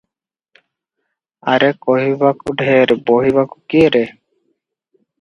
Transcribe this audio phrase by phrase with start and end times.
[1.53, 4.07] ଆରେ କହିବାକୁ ଢେର, ବହିବାକୁ କିଏ ରେ?